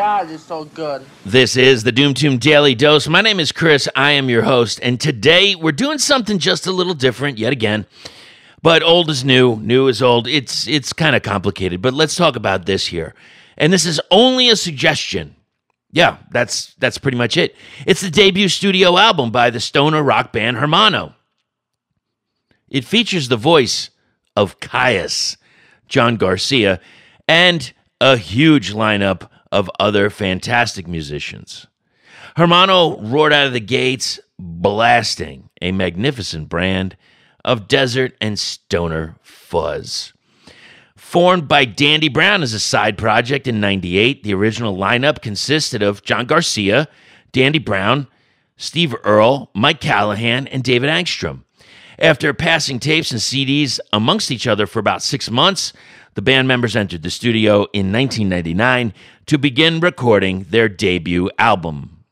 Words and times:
God, 0.00 0.30
it's 0.30 0.44
so 0.44 0.64
good. 0.64 1.04
This 1.26 1.58
is 1.58 1.84
the 1.84 1.92
Doom 1.92 2.14
Tomb 2.14 2.38
Daily 2.38 2.74
Dose. 2.74 3.06
My 3.06 3.20
name 3.20 3.38
is 3.38 3.52
Chris. 3.52 3.86
I 3.94 4.12
am 4.12 4.30
your 4.30 4.44
host. 4.44 4.80
And 4.82 4.98
today 4.98 5.54
we're 5.54 5.72
doing 5.72 5.98
something 5.98 6.38
just 6.38 6.66
a 6.66 6.72
little 6.72 6.94
different 6.94 7.36
yet 7.36 7.52
again. 7.52 7.84
But 8.62 8.82
old 8.82 9.10
is 9.10 9.26
new, 9.26 9.56
new 9.56 9.88
is 9.88 10.00
old. 10.00 10.26
It's 10.26 10.66
it's 10.66 10.94
kind 10.94 11.14
of 11.14 11.22
complicated, 11.22 11.82
but 11.82 11.92
let's 11.92 12.16
talk 12.16 12.34
about 12.34 12.64
this 12.64 12.86
here. 12.86 13.14
And 13.58 13.70
this 13.74 13.84
is 13.84 14.00
only 14.10 14.48
a 14.48 14.56
suggestion. 14.56 15.36
Yeah, 15.92 16.16
that's 16.30 16.72
that's 16.76 16.96
pretty 16.96 17.18
much 17.18 17.36
it. 17.36 17.54
It's 17.84 18.00
the 18.00 18.10
debut 18.10 18.48
studio 18.48 18.96
album 18.96 19.30
by 19.30 19.50
the 19.50 19.60
stoner 19.60 20.02
rock 20.02 20.32
band 20.32 20.56
Hermano. 20.56 21.14
It 22.70 22.86
features 22.86 23.28
the 23.28 23.36
voice 23.36 23.90
of 24.34 24.60
Kyuss, 24.60 25.36
John 25.88 26.16
Garcia, 26.16 26.80
and 27.28 27.70
a 28.00 28.16
huge 28.16 28.72
lineup 28.72 29.28
of 29.52 29.70
other 29.78 30.10
fantastic 30.10 30.86
musicians. 30.86 31.66
Hermano 32.36 33.00
roared 33.00 33.32
out 33.32 33.46
of 33.46 33.52
the 33.52 33.60
gates, 33.60 34.20
blasting 34.38 35.50
a 35.60 35.72
magnificent 35.72 36.48
brand 36.48 36.96
of 37.44 37.68
desert 37.68 38.16
and 38.20 38.38
stoner 38.38 39.16
fuzz. 39.22 40.12
Formed 40.96 41.48
by 41.48 41.64
Dandy 41.64 42.08
Brown 42.08 42.42
as 42.42 42.52
a 42.52 42.60
side 42.60 42.96
project 42.96 43.48
in 43.48 43.58
98, 43.60 44.22
the 44.22 44.34
original 44.34 44.76
lineup 44.76 45.22
consisted 45.22 45.82
of 45.82 46.04
John 46.04 46.26
Garcia, 46.26 46.88
Dandy 47.32 47.58
Brown, 47.58 48.06
Steve 48.56 48.94
Earle, 49.02 49.50
Mike 49.54 49.80
Callahan, 49.80 50.46
and 50.46 50.62
David 50.62 50.90
Angstrom. 50.90 51.44
After 51.98 52.32
passing 52.32 52.78
tapes 52.78 53.10
and 53.10 53.20
CDs 53.20 53.80
amongst 53.92 54.30
each 54.30 54.46
other 54.46 54.66
for 54.66 54.78
about 54.78 55.02
six 55.02 55.30
months, 55.30 55.72
the 56.14 56.22
band 56.22 56.48
members 56.48 56.76
entered 56.76 57.02
the 57.02 57.10
studio 57.10 57.66
in 57.72 57.92
1999 57.92 58.92
to 59.26 59.38
begin 59.38 59.80
recording 59.80 60.44
their 60.50 60.68
debut 60.68 61.30
album. 61.38 62.04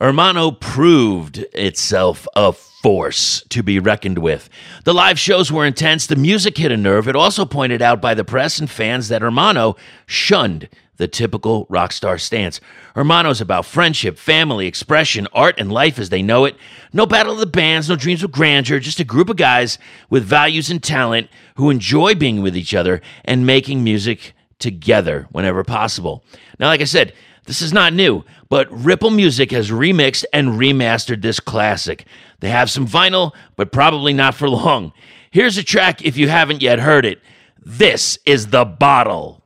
Hermano 0.00 0.50
proved 0.50 1.38
itself 1.52 2.26
a 2.34 2.52
force 2.52 3.42
to 3.50 3.62
be 3.62 3.78
reckoned 3.78 4.18
with. 4.18 4.48
The 4.84 4.94
live 4.94 5.18
shows 5.18 5.52
were 5.52 5.66
intense, 5.66 6.06
the 6.06 6.16
music 6.16 6.56
hit 6.56 6.72
a 6.72 6.76
nerve. 6.76 7.06
It 7.06 7.16
also 7.16 7.44
pointed 7.44 7.82
out 7.82 8.00
by 8.00 8.14
the 8.14 8.24
press 8.24 8.58
and 8.58 8.70
fans 8.70 9.08
that 9.08 9.20
Hermano 9.20 9.76
shunned 10.06 10.68
the 11.00 11.08
typical 11.08 11.66
rock 11.70 11.92
star 11.92 12.18
stance. 12.18 12.60
Hermano's 12.94 13.40
about 13.40 13.64
friendship, 13.64 14.18
family, 14.18 14.66
expression, 14.66 15.26
art, 15.32 15.54
and 15.58 15.72
life 15.72 15.98
as 15.98 16.10
they 16.10 16.22
know 16.22 16.44
it. 16.44 16.56
No 16.92 17.06
battle 17.06 17.32
of 17.32 17.38
the 17.38 17.46
bands, 17.46 17.88
no 17.88 17.96
dreams 17.96 18.22
of 18.22 18.30
grandeur, 18.30 18.78
just 18.78 19.00
a 19.00 19.04
group 19.04 19.30
of 19.30 19.36
guys 19.36 19.78
with 20.10 20.22
values 20.22 20.70
and 20.70 20.82
talent 20.82 21.30
who 21.56 21.70
enjoy 21.70 22.14
being 22.14 22.42
with 22.42 22.54
each 22.54 22.74
other 22.74 23.00
and 23.24 23.46
making 23.46 23.82
music 23.82 24.34
together 24.58 25.26
whenever 25.32 25.64
possible. 25.64 26.22
Now, 26.58 26.66
like 26.66 26.82
I 26.82 26.84
said, 26.84 27.14
this 27.46 27.62
is 27.62 27.72
not 27.72 27.94
new, 27.94 28.22
but 28.50 28.70
Ripple 28.70 29.10
Music 29.10 29.50
has 29.52 29.70
remixed 29.70 30.26
and 30.34 30.50
remastered 30.50 31.22
this 31.22 31.40
classic. 31.40 32.04
They 32.40 32.50
have 32.50 32.70
some 32.70 32.86
vinyl, 32.86 33.32
but 33.56 33.72
probably 33.72 34.12
not 34.12 34.34
for 34.34 34.50
long. 34.50 34.92
Here's 35.30 35.56
a 35.56 35.64
track 35.64 36.04
if 36.04 36.18
you 36.18 36.28
haven't 36.28 36.60
yet 36.60 36.78
heard 36.78 37.06
it. 37.06 37.22
This 37.58 38.18
is 38.26 38.48
The 38.48 38.66
Bottle. 38.66 39.39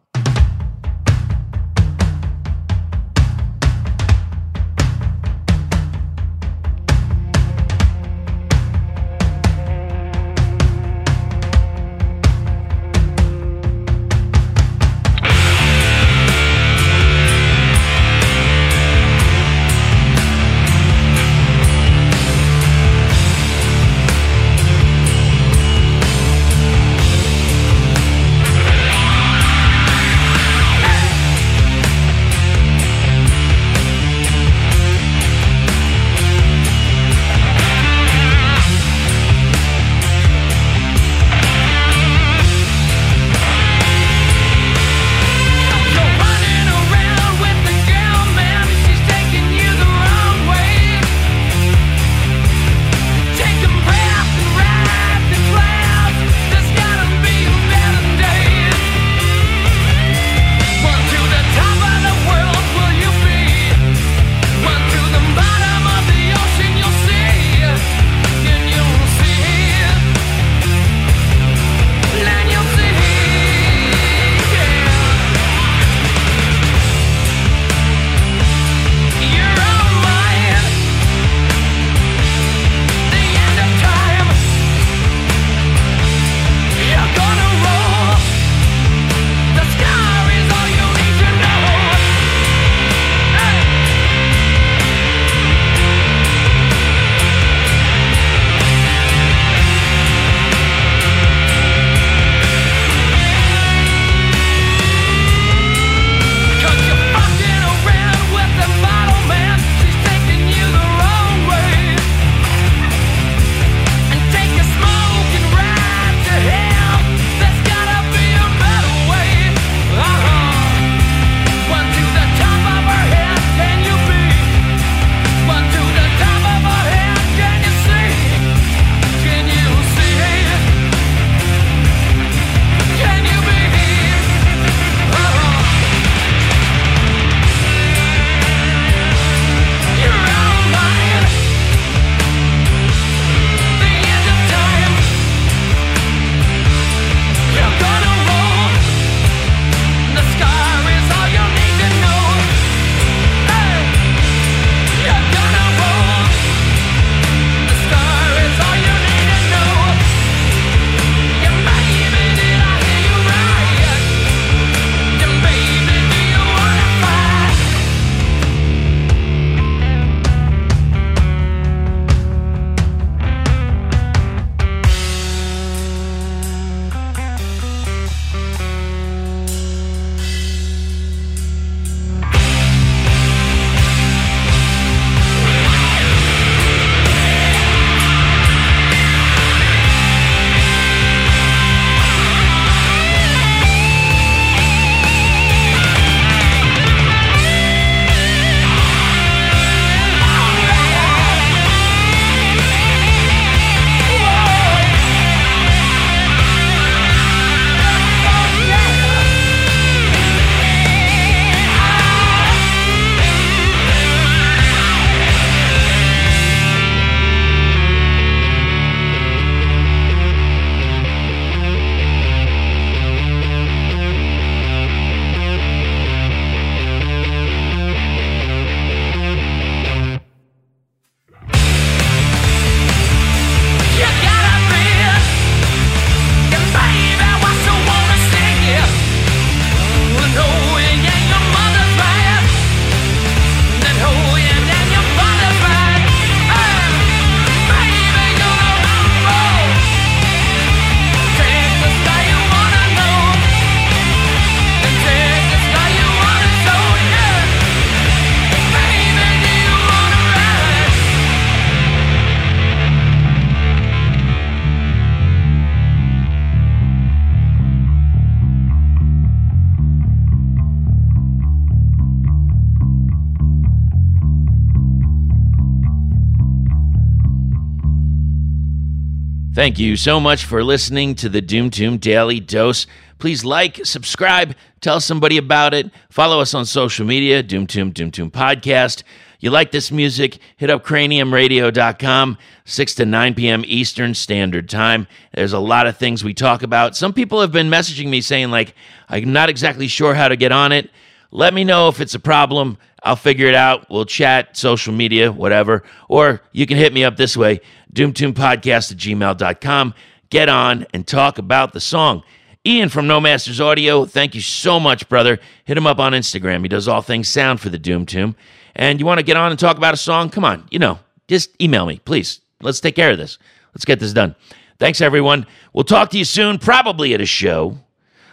Thank 279.55 279.79
you 279.79 279.95
so 279.95 280.19
much 280.19 280.47
for 280.47 280.65
listening 280.65 281.15
to 281.15 281.29
the 281.29 281.41
Doom 281.41 281.71
Tomb 281.71 281.99
Daily 281.99 282.41
Dose. 282.41 282.89
Please 283.21 283.45
like, 283.45 283.87
subscribe, 283.87 284.57
tell 284.81 284.99
somebody 284.99 285.37
about 285.37 285.73
it. 285.73 285.93
Follow 286.11 286.41
us 286.41 286.55
on 286.55 286.67
social 286.67 287.07
media, 287.07 287.41
Doom 287.41 287.69
Tomb, 287.69 287.93
Doom 287.93 288.11
Tomb 288.11 288.33
Podcast. 288.33 289.05
You 289.39 289.53
like 289.53 289.71
this 289.71 289.93
music? 289.93 290.41
Hit 290.57 290.71
up 290.71 290.85
craniumradio.com, 290.85 292.37
6 292.65 292.95
to 292.97 293.07
9 293.07 293.35
p.m. 293.35 293.63
Eastern 293.65 294.15
Standard 294.15 294.69
Time. 294.69 295.07
There's 295.33 295.53
a 295.53 295.61
lot 295.61 295.87
of 295.87 295.97
things 295.97 296.25
we 296.25 296.35
talk 296.35 296.65
about. 296.65 296.97
Some 296.97 297.13
people 297.13 297.41
have 297.41 297.53
been 297.53 297.71
messaging 297.71 298.09
me 298.09 298.23
saying, 298.23 298.51
like, 298.51 298.75
I'm 299.09 299.33
not 299.33 299.51
exactly 299.51 299.87
sure 299.87 300.15
how 300.15 300.27
to 300.27 300.35
get 300.35 300.51
on 300.51 300.73
it. 300.73 300.91
Let 301.35 301.53
me 301.53 301.65
know 301.65 301.89
if 301.89 302.01
it's 302.01 302.15
a 302.15 302.21
problem. 302.21 302.79
I'll 303.03 303.17
figure 303.17 303.49
it 303.49 303.57
out. 303.57 303.91
We'll 303.91 304.07
chat, 304.07 304.57
social 304.57 304.95
media, 304.95 305.33
whatever. 305.33 305.83
Or 306.09 306.41
you 306.53 306.65
can 306.65 306.77
hit 306.79 306.93
me 306.93 307.05
up 307.05 307.17
this 307.17 307.37
way 307.37 307.61
doomtombpodcast 307.93 308.93
at 308.93 308.99
gmail.com. 308.99 309.95
Get 310.31 310.49
on 310.49 310.87
and 310.95 311.07
talk 311.07 311.39
about 311.39 311.73
the 311.73 311.81
song. 311.81 312.23
Ian 312.65 312.89
from 312.89 313.07
No 313.07 313.21
Masters 313.21 313.61
Audio, 313.61 314.07
thank 314.07 314.35
you 314.35 314.41
so 314.41 314.81
much, 314.81 315.09
brother. 315.09 315.39
Hit 315.65 315.77
him 315.77 315.87
up 315.87 315.99
on 315.99 316.13
Instagram. 316.13 316.63
He 316.63 316.69
does 316.69 316.89
all 316.89 317.03
things 317.03 317.29
sound 317.29 317.61
for 317.61 317.69
the 317.69 317.79
Doom 317.79 318.07
Tomb. 318.07 318.37
And 318.75 318.99
you 318.99 319.05
want 319.05 319.19
to 319.19 319.25
get 319.25 319.37
on 319.37 319.51
and 319.51 319.59
talk 319.61 319.77
about 319.77 319.93
a 319.93 319.99
song? 319.99 320.31
Come 320.31 320.45
on, 320.45 320.67
you 320.71 320.79
know, 320.79 320.99
just 321.29 321.51
email 321.61 321.85
me, 321.85 321.99
please. 321.99 322.41
Let's 322.63 322.81
take 322.81 322.97
care 322.97 323.11
of 323.11 323.19
this. 323.19 323.39
Let's 323.75 323.85
get 323.85 324.01
this 324.01 324.13
done. 324.13 324.35
Thanks, 324.79 325.01
everyone. 325.01 325.47
We'll 325.73 325.85
talk 325.85 326.11
to 326.11 326.19
you 326.19 326.25
soon, 326.25 326.59
probably 326.59 327.13
at 327.13 327.21
a 327.21 327.27
show. 327.27 327.79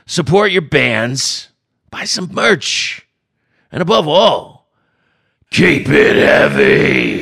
Support 0.05 0.51
your 0.51 0.61
bands, 0.61 1.49
buy 1.91 2.05
some 2.05 2.33
merch, 2.33 3.05
and 3.71 3.81
above 3.81 4.07
all, 4.07 4.67
keep 5.51 5.87
it 5.89 6.15
heavy. 6.15 7.20